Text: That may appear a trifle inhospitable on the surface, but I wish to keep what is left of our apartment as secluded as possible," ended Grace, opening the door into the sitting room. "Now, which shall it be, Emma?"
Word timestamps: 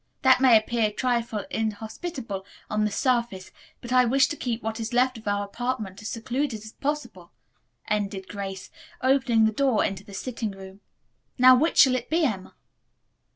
That 0.23 0.41
may 0.41 0.57
appear 0.57 0.87
a 0.87 0.91
trifle 0.91 1.45
inhospitable 1.51 2.43
on 2.71 2.85
the 2.85 2.91
surface, 2.91 3.51
but 3.81 3.93
I 3.93 4.03
wish 4.03 4.25
to 4.29 4.35
keep 4.35 4.63
what 4.63 4.79
is 4.79 4.93
left 4.93 5.19
of 5.19 5.27
our 5.27 5.45
apartment 5.45 6.01
as 6.01 6.07
secluded 6.09 6.63
as 6.63 6.71
possible," 6.71 7.29
ended 7.87 8.27
Grace, 8.27 8.71
opening 9.03 9.45
the 9.45 9.51
door 9.51 9.85
into 9.85 10.03
the 10.03 10.15
sitting 10.15 10.49
room. 10.53 10.79
"Now, 11.37 11.53
which 11.55 11.77
shall 11.77 11.93
it 11.95 12.09
be, 12.09 12.25
Emma?" 12.25 12.55